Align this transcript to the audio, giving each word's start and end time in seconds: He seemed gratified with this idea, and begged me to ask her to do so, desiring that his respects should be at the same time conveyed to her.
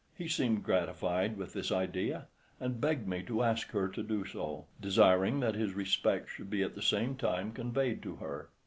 He 0.17 0.27
seemed 0.27 0.63
gratified 0.63 1.37
with 1.37 1.53
this 1.53 1.71
idea, 1.71 2.25
and 2.59 2.81
begged 2.81 3.07
me 3.07 3.21
to 3.21 3.43
ask 3.43 3.69
her 3.69 3.87
to 3.89 4.01
do 4.01 4.25
so, 4.25 4.65
desiring 4.81 5.41
that 5.41 5.53
his 5.53 5.75
respects 5.75 6.31
should 6.31 6.49
be 6.49 6.63
at 6.63 6.73
the 6.73 6.81
same 6.81 7.15
time 7.15 7.51
conveyed 7.51 8.01
to 8.01 8.15
her. 8.15 8.49